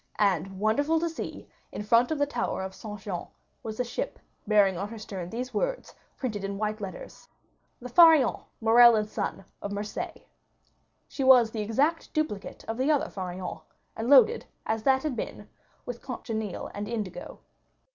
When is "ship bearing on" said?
3.83-4.89